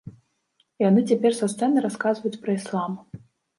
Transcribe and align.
І 0.81 0.83
яны 0.89 1.03
цяпер 1.11 1.37
са 1.41 1.51
сцэны 1.55 1.85
расказваюць 1.87 2.35
пра 2.43 2.59
іслам. 2.59 2.99